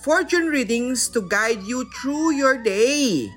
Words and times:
fortune 0.00 0.48
readings 0.48 1.12
to 1.12 1.20
guide 1.28 1.60
you 1.60 1.84
through 2.00 2.32
your 2.32 2.56
day. 2.56 3.28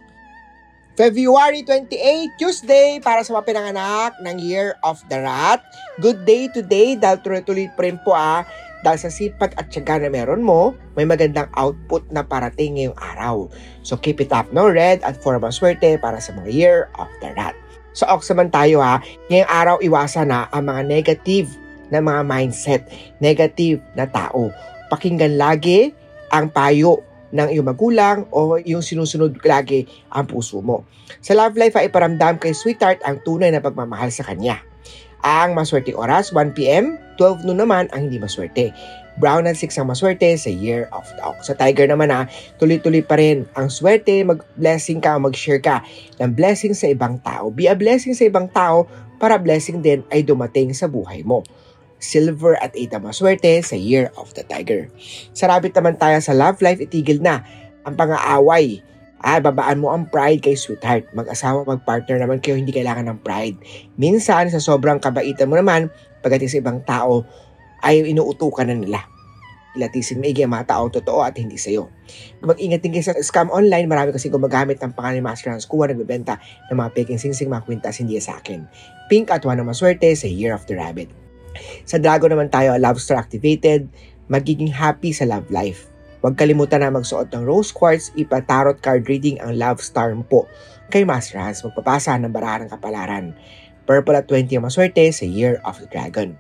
February 0.96 1.66
28, 1.66 2.40
Tuesday, 2.40 3.02
para 3.04 3.26
sa 3.26 3.36
mga 3.36 3.50
pinanganak 3.52 4.14
ng 4.24 4.38
Year 4.40 4.78
of 4.86 5.02
the 5.12 5.20
Rat. 5.20 5.60
Good 6.00 6.24
day 6.24 6.48
today 6.54 6.96
dahil 6.96 7.20
tuloy-tuloy 7.20 7.68
pa 7.74 7.82
rin 7.84 7.98
po 8.06 8.16
ah. 8.16 8.48
Dahil 8.86 9.00
sa 9.00 9.10
sipag 9.12 9.58
at 9.60 9.74
syaga 9.74 10.00
na 10.00 10.08
meron 10.14 10.46
mo, 10.46 10.78
may 10.94 11.04
magandang 11.04 11.50
output 11.58 12.06
na 12.14 12.22
parating 12.22 12.78
ngayong 12.78 13.00
araw. 13.00 13.50
So 13.82 13.98
keep 13.98 14.22
it 14.22 14.32
up, 14.32 14.54
no? 14.54 14.70
Red 14.70 15.02
at 15.04 15.20
for 15.20 15.36
maswerte 15.42 15.98
para 16.00 16.22
sa 16.22 16.32
mga 16.38 16.48
Year 16.54 16.80
of 16.96 17.10
the 17.20 17.34
Rat. 17.36 17.58
So 17.92 18.06
ox 18.08 18.30
naman 18.30 18.54
tayo 18.54 18.80
ha, 18.80 19.02
ngayong 19.28 19.52
araw 19.52 19.76
iwasan 19.82 20.32
na 20.32 20.48
ang 20.54 20.70
mga 20.70 20.82
negative 20.88 21.50
na 21.90 22.00
mga 22.00 22.22
mindset, 22.24 22.86
negative 23.18 23.82
na 23.98 24.06
tao. 24.06 24.54
Pakinggan 24.94 25.42
lagi 25.42 26.03
ang 26.34 26.50
payo 26.50 27.06
ng 27.34 27.50
iyong 27.54 27.68
magulang 27.70 28.26
o 28.34 28.58
yung 28.62 28.82
sinusunod 28.82 29.38
lagi 29.46 29.86
ang 30.10 30.26
puso 30.26 30.62
mo. 30.66 30.86
Sa 31.22 31.38
love 31.38 31.54
life 31.58 31.78
ay 31.78 31.90
iparamdam 31.90 32.42
kay 32.42 32.54
sweetheart 32.58 33.02
ang 33.06 33.22
tunay 33.22 33.54
na 33.54 33.62
pagmamahal 33.62 34.10
sa 34.10 34.26
kanya. 34.26 34.62
Ang 35.24 35.56
maswerte 35.56 35.96
oras, 35.96 36.36
1pm, 36.36 37.00
12 37.16 37.48
noon 37.48 37.64
naman 37.64 37.88
ang 37.96 38.10
hindi 38.10 38.20
maswerte. 38.20 38.76
Brown 39.22 39.46
at 39.46 39.56
6 39.56 39.78
ang 39.80 39.88
maswerte 39.88 40.26
sa 40.36 40.50
Year 40.50 40.90
of 40.90 41.06
the 41.16 41.22
Ox. 41.24 41.48
Sa 41.48 41.56
Tiger 41.56 41.86
naman 41.86 42.10
ha, 42.10 42.26
tuloy-tuloy 42.58 43.06
pa 43.06 43.16
rin 43.16 43.46
ang 43.54 43.70
swerte, 43.70 44.26
mag-blessing 44.26 45.00
ka, 45.00 45.16
mag-share 45.22 45.62
ka 45.62 45.86
ng 46.18 46.34
blessing 46.34 46.74
sa 46.74 46.90
ibang 46.90 47.22
tao. 47.22 47.54
Be 47.54 47.70
a 47.70 47.78
blessing 47.78 48.18
sa 48.18 48.26
ibang 48.26 48.50
tao 48.50 48.90
para 49.22 49.40
blessing 49.40 49.80
din 49.80 50.04
ay 50.12 50.26
dumating 50.26 50.74
sa 50.76 50.90
buhay 50.90 51.24
mo. 51.24 51.46
Silver 52.04 52.60
at 52.60 52.76
8 52.76 53.00
ang 53.00 53.08
maswerte 53.08 53.64
sa 53.64 53.80
Year 53.80 54.12
of 54.20 54.36
the 54.36 54.44
Tiger. 54.44 54.92
Sa 55.32 55.48
rabbit 55.48 55.72
naman 55.72 55.96
tayo 55.96 56.20
sa 56.20 56.36
love 56.36 56.60
life, 56.60 56.84
itigil 56.84 57.24
na 57.24 57.40
ang 57.88 57.96
pang-aaway. 57.96 58.84
Ah, 59.24 59.40
babaan 59.40 59.80
mo 59.80 59.96
ang 59.96 60.12
pride 60.12 60.44
kay 60.44 60.60
sweetheart. 60.60 61.08
Mag-asawa, 61.16 61.64
mag-partner 61.64 62.20
naman 62.20 62.44
kayo, 62.44 62.60
hindi 62.60 62.76
kailangan 62.76 63.08
ng 63.08 63.24
pride. 63.24 63.56
Minsan, 63.96 64.52
sa 64.52 64.60
sobrang 64.60 65.00
kabaitan 65.00 65.48
mo 65.48 65.56
naman, 65.56 65.88
pagdating 66.20 66.52
sa 66.52 66.60
ibang 66.60 66.84
tao, 66.84 67.24
ay 67.88 68.04
inuutukan 68.04 68.68
na 68.68 68.76
nila. 68.76 69.00
Ilatisin 69.80 70.20
maigi 70.20 70.44
ang 70.44 70.54
mga 70.54 70.76
tao 70.76 70.92
totoo 70.92 71.24
at 71.24 71.40
hindi 71.40 71.56
sa'yo. 71.56 71.88
Mag-ingat 72.44 72.84
din 72.84 72.94
kayo 72.94 73.10
sa 73.10 73.16
scam 73.24 73.48
online. 73.48 73.88
Marami 73.88 74.12
kasi 74.12 74.28
gumagamit 74.28 74.78
ng 74.84 74.92
pangalan 74.92 75.18
ni 75.18 75.24
Master 75.24 75.50
Hans 75.50 75.66
Kuwa 75.66 75.88
nagbebenta 75.88 76.38
ng 76.70 76.78
mga 76.78 76.92
peking 76.94 77.18
singsing 77.18 77.50
mga 77.50 77.66
kwintas 77.66 77.98
hindi 77.98 78.20
sa 78.20 78.38
akin. 78.38 78.68
Pink 79.08 79.32
at 79.34 79.42
one 79.48 79.58
ng 79.58 79.66
maswerte 79.66 80.12
sa 80.14 80.28
Year 80.30 80.54
of 80.54 80.68
the 80.70 80.78
Rabbit. 80.78 81.23
Sa 81.86 82.02
Dragon 82.02 82.32
naman 82.32 82.50
tayo, 82.50 82.74
Love 82.78 83.00
Star 83.02 83.20
activated, 83.20 83.88
magiging 84.32 84.72
happy 84.72 85.12
sa 85.12 85.28
love 85.28 85.50
life. 85.54 85.90
Huwag 86.24 86.40
kalimutan 86.40 86.80
na 86.80 86.88
magsuot 86.88 87.36
ng 87.36 87.44
rose 87.44 87.76
quartz, 87.76 88.16
ipa-tarot 88.16 88.80
card 88.80 89.04
reading 89.12 89.36
ang 89.44 89.60
Love 89.60 89.84
Star 89.84 90.16
mo 90.16 90.24
po. 90.24 90.48
Kay 90.88 91.04
Master 91.04 91.36
Hans, 91.36 91.60
magpapasa 91.68 92.16
ng 92.16 92.32
barahan 92.32 92.72
kapalaran. 92.72 93.36
Purple 93.84 94.16
at 94.16 94.32
20 94.32 94.48
ang 94.56 94.64
maswerte 94.64 95.04
sa 95.12 95.28
Year 95.28 95.60
of 95.68 95.84
the 95.84 95.88
Dragon. 95.92 96.40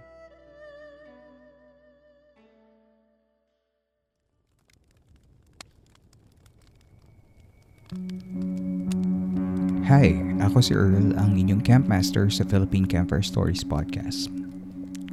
Hi, 9.83 10.15
ako 10.39 10.63
si 10.63 10.71
Earl, 10.73 11.13
ang 11.19 11.35
inyong 11.35 11.61
campmaster 11.61 12.31
sa 12.31 12.47
Philippine 12.47 12.87
Campfire 12.87 13.21
Stories 13.21 13.67
Podcast. 13.67 14.42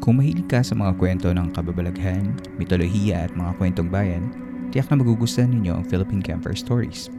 Kung 0.01 0.17
mahilig 0.17 0.49
ka 0.49 0.65
sa 0.65 0.73
mga 0.73 0.97
kwento 0.97 1.29
ng 1.29 1.53
kababalaghan, 1.53 2.33
mitolohiya 2.57 3.29
at 3.29 3.33
mga 3.37 3.53
kwentong 3.61 3.93
bayan, 3.93 4.33
tiyak 4.73 4.89
na 4.89 4.97
magugustuhan 4.97 5.53
ninyo 5.53 5.77
ang 5.77 5.85
Philippine 5.85 6.25
Campfire 6.25 6.57
Stories. 6.57 7.13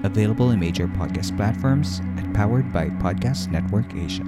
Available 0.00 0.48
in 0.48 0.56
major 0.56 0.88
podcast 0.96 1.36
platforms 1.36 2.00
and 2.16 2.32
powered 2.32 2.64
by 2.72 2.88
Podcast 3.04 3.52
Network 3.52 3.92
Asia. 3.92 4.24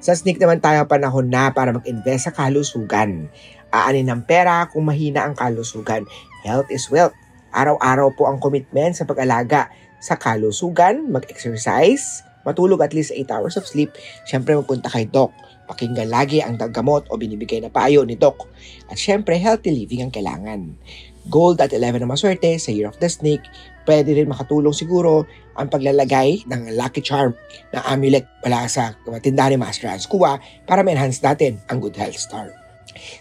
Sa 0.00 0.16
sneak 0.16 0.40
naman 0.40 0.64
tayo 0.64 0.88
panahon 0.88 1.28
na 1.28 1.52
para 1.52 1.76
mag-invest 1.76 2.24
sa 2.24 2.32
kalusugan. 2.32 3.28
Aanin 3.68 4.08
ng 4.08 4.24
pera 4.24 4.64
kung 4.72 4.88
mahina 4.88 5.28
ang 5.28 5.36
kalusugan. 5.36 6.08
Health 6.40 6.72
is 6.72 6.88
wealth. 6.88 7.12
Araw-araw 7.52 8.16
po 8.16 8.24
ang 8.24 8.40
commitment 8.40 8.96
sa 8.96 9.04
pag-alaga 9.04 9.68
sa 10.00 10.16
kalusugan, 10.16 11.12
mag-exercise, 11.12 12.24
matulog 12.48 12.80
at 12.80 12.96
least 12.96 13.12
8 13.12 13.28
hours 13.28 13.60
of 13.60 13.68
sleep. 13.68 13.92
Siyempre 14.24 14.56
magpunta 14.56 14.88
kay 14.88 15.04
Doc. 15.04 15.36
Pakinggan 15.68 16.08
lagi 16.08 16.40
ang 16.40 16.56
gamot 16.56 17.04
o 17.12 17.20
binibigay 17.20 17.60
na 17.60 17.68
payo 17.68 18.00
ni 18.08 18.16
Doc. 18.16 18.48
At 18.88 18.96
syempre, 18.96 19.36
healthy 19.36 19.68
living 19.68 20.08
ang 20.08 20.10
kailangan. 20.10 20.80
Gold 21.28 21.60
at 21.60 21.74
11 21.74 22.00
na 22.00 22.08
maswerte 22.08 22.56
sa 22.56 22.72
Year 22.72 22.88
of 22.88 22.96
the 22.96 23.10
Snake. 23.10 23.44
Pwede 23.84 24.16
rin 24.16 24.30
makatulong 24.30 24.72
siguro 24.72 25.28
ang 25.58 25.68
paglalagay 25.68 26.48
ng 26.48 26.78
Lucky 26.78 27.04
Charm 27.04 27.36
na 27.74 27.84
amulet 27.84 28.24
wala 28.40 28.64
sa 28.70 28.96
tindahan 29.20 29.52
ni 29.52 29.58
Master 29.60 29.92
Hans 29.92 30.08
Kuwa 30.08 30.40
para 30.64 30.80
ma-enhance 30.80 31.20
natin 31.20 31.60
ang 31.68 31.82
good 31.82 31.98
health 31.98 32.16
star. 32.16 32.54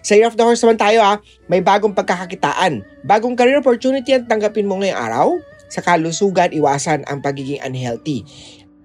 Sa 0.01 0.15
Year 0.15 0.31
of 0.31 0.39
the 0.39 0.43
Horse 0.45 0.63
naman 0.63 0.79
tayo 0.79 1.03
ha, 1.03 1.19
may 1.51 1.59
bagong 1.59 1.93
pagkakakitaan. 1.93 2.85
Bagong 3.03 3.35
career 3.35 3.59
opportunity 3.59 4.15
ang 4.15 4.25
tanggapin 4.25 4.65
mo 4.65 4.79
ngayong 4.79 4.99
araw. 4.99 5.27
Sa 5.69 5.85
kalusugan, 5.85 6.49
iwasan 6.49 7.05
ang 7.05 7.21
pagiging 7.21 7.61
unhealthy. 7.61 8.25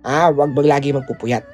Ah, 0.04 0.28
wag 0.28 0.52
bang 0.52 0.69
lagi 0.69 0.92
magpupuyat. 0.92 1.53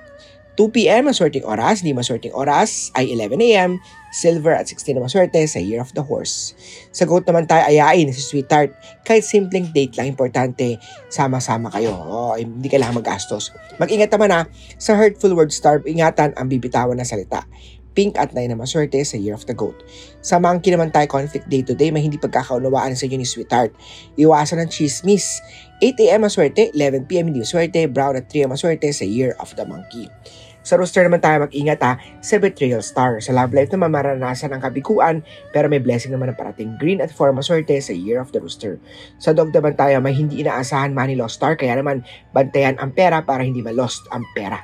2 0.60 0.76
p.m. 0.76 1.08
maswerteng 1.08 1.48
oras, 1.48 1.80
di 1.80 1.96
maswerteng 1.96 2.36
oras 2.36 2.92
ay 2.92 3.08
11 3.16 3.40
a.m. 3.48 3.70
Silver 4.12 4.52
at 4.52 4.68
16 4.68 4.92
na 4.92 5.00
maswerte 5.00 5.40
sa 5.48 5.56
Year 5.56 5.80
of 5.80 5.88
the 5.96 6.04
Horse. 6.04 6.52
Sa 6.92 7.08
goat 7.08 7.24
naman 7.24 7.48
tayo 7.48 7.64
ayain 7.64 8.12
si 8.12 8.20
Sweetheart. 8.20 8.76
Kahit 9.00 9.24
simpleng 9.24 9.72
date 9.72 9.96
lang 9.96 10.12
importante, 10.12 10.76
sama-sama 11.08 11.72
kayo. 11.72 11.96
Oh, 11.96 12.36
hindi 12.36 12.68
kailangan 12.68 13.00
magastos. 13.00 13.56
Mag-ingat 13.80 14.12
naman 14.12 14.36
ha, 14.36 14.42
sa 14.76 15.00
hurtful 15.00 15.32
word 15.32 15.48
star, 15.48 15.80
ingatan 15.88 16.36
ang 16.36 16.52
bibitawan 16.52 17.00
na 17.00 17.08
salita. 17.08 17.48
Pink 17.96 18.20
at 18.20 18.36
9 18.36 18.52
na 18.52 18.60
maswerte 18.60 19.00
sa 19.00 19.16
Year 19.16 19.32
of 19.32 19.48
the 19.48 19.56
Goat. 19.56 19.80
Sa 20.20 20.36
monkey 20.36 20.76
naman 20.76 20.92
tayo 20.92 21.08
conflict 21.08 21.48
day 21.48 21.64
to 21.64 21.72
day, 21.72 21.88
may 21.88 22.04
hindi 22.04 22.20
pagkakaunawaan 22.20 22.92
sa 22.94 23.08
inyo 23.08 23.16
ni 23.16 23.24
Sweetheart. 23.24 23.72
Iwasan 24.20 24.60
ng 24.60 24.68
chismis. 24.68 25.40
8am 25.80 26.28
maswerte, 26.28 26.68
11pm 26.76 27.32
hindi 27.32 27.40
maswerte, 27.40 27.88
brown 27.88 28.20
at 28.20 28.28
3 28.28 28.44
maswerte 28.44 28.92
sa 28.92 29.08
Year 29.08 29.32
of 29.40 29.56
the 29.56 29.64
Monkey. 29.64 30.12
Sa 30.60 30.76
rooster 30.76 31.00
naman 31.04 31.24
tayo 31.24 31.48
mag-ingat 31.48 31.80
ha, 31.80 31.96
sa 32.20 32.36
betrayal 32.36 32.84
star. 32.84 33.16
Sa 33.24 33.32
love 33.32 33.56
life 33.56 33.72
naman 33.72 33.92
maranasan 33.92 34.52
ang 34.52 34.60
kabiguan, 34.60 35.24
pero 35.56 35.72
may 35.72 35.80
blessing 35.80 36.12
naman 36.12 36.32
na 36.32 36.36
parating 36.36 36.76
green 36.76 37.00
at 37.00 37.08
4 37.08 37.32
maswerte 37.32 37.72
sa 37.80 37.96
year 37.96 38.20
of 38.20 38.28
the 38.36 38.40
rooster. 38.40 38.76
Sa 39.16 39.32
dog 39.32 39.56
naman 39.56 39.72
tayo 39.74 39.96
may 40.04 40.12
hindi 40.12 40.44
inaasahan 40.44 40.92
money 40.92 41.16
lost 41.16 41.40
star, 41.40 41.56
kaya 41.56 41.80
naman 41.80 42.04
bantayan 42.36 42.76
ang 42.76 42.92
pera 42.92 43.24
para 43.24 43.40
hindi 43.40 43.64
ma-lost 43.64 44.04
ang 44.12 44.22
pera. 44.36 44.60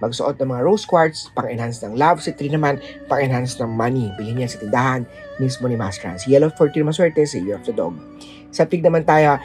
Magsuot 0.00 0.40
ng 0.40 0.48
mga 0.48 0.62
rose 0.64 0.88
quartz, 0.88 1.28
pang-enhance 1.36 1.84
ng 1.84 1.92
love. 1.92 2.24
Si 2.24 2.32
3 2.32 2.56
naman, 2.56 2.80
pang-enhance 3.04 3.60
ng 3.60 3.68
money. 3.68 4.08
Bilhin 4.16 4.40
niya 4.40 4.48
sa 4.48 4.58
tindahan 4.64 5.04
mismo 5.36 5.68
ni 5.68 5.76
Master 5.76 6.08
Hans. 6.08 6.24
Yellow 6.24 6.48
14 6.48 6.88
maswerte 6.88 7.20
sa 7.28 7.36
Year 7.36 7.60
of 7.60 7.68
the 7.68 7.74
Dog. 7.76 8.00
Sa 8.48 8.64
pig 8.64 8.80
naman 8.80 9.04
tayo, 9.04 9.36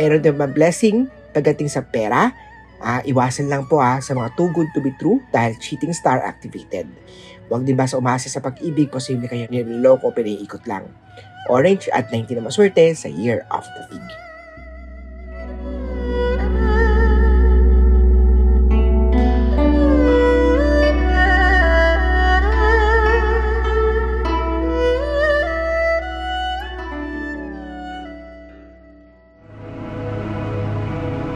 mayroon 0.00 0.24
din 0.24 0.38
blessing 0.56 1.12
pagdating 1.36 1.68
sa 1.68 1.84
pera, 1.84 2.32
Uh, 2.78 3.02
iwasan 3.06 3.50
lang 3.50 3.66
po 3.66 3.82
ha, 3.82 3.98
sa 3.98 4.14
mga 4.14 4.34
too 4.38 4.50
good 4.54 4.70
to 4.70 4.78
be 4.78 4.94
true 5.02 5.18
dahil 5.34 5.58
cheating 5.58 5.90
star 5.90 6.22
activated. 6.22 6.86
Huwag 7.48 7.64
din 7.64 7.74
basta 7.74 7.98
umasa 7.98 8.28
sa 8.28 8.44
pag-ibig, 8.44 8.92
posible 8.92 9.26
kayo 9.26 9.48
niloloko, 9.48 10.12
piniikot 10.12 10.62
lang. 10.68 10.86
Orange 11.48 11.88
at 11.90 12.12
19 12.12 12.38
na 12.38 12.46
maswerte 12.46 12.92
sa 12.92 13.08
Year 13.08 13.48
of 13.48 13.64
the 13.64 13.82
Pig. 13.88 14.27